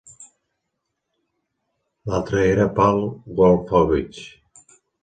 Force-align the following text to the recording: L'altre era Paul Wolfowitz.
L'altre 2.09 2.43
era 2.55 2.67
Paul 2.81 3.07
Wolfowitz. 3.43 4.27